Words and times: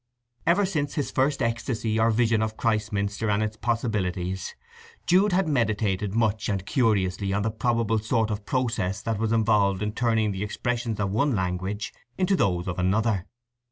Ever 0.47 0.65
since 0.65 0.95
his 0.95 1.11
first 1.11 1.43
ecstasy 1.43 1.99
or 1.99 2.09
vision 2.09 2.41
of 2.41 2.57
Christminster 2.57 3.29
and 3.29 3.43
its 3.43 3.55
possibilities, 3.55 4.55
Jude 5.05 5.31
had 5.31 5.47
meditated 5.47 6.15
much 6.15 6.49
and 6.49 6.65
curiously 6.65 7.31
on 7.33 7.43
the 7.43 7.51
probable 7.51 7.99
sort 7.99 8.31
of 8.31 8.43
process 8.43 9.03
that 9.03 9.19
was 9.19 9.31
involved 9.31 9.83
in 9.83 9.91
turning 9.91 10.31
the 10.31 10.43
expressions 10.43 10.99
of 10.99 11.11
one 11.11 11.35
language 11.35 11.93
into 12.17 12.35
those 12.35 12.67
of 12.67 12.79
another. 12.79 13.27